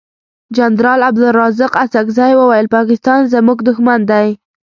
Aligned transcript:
جنرال 0.57 0.99
عبدلرازق 1.07 1.71
اڅګزی 1.83 2.33
وویل 2.37 2.67
پاکستان 2.75 3.19
زمونږ 3.33 3.59
دوښمن 3.67 3.99
دی. 4.11 4.27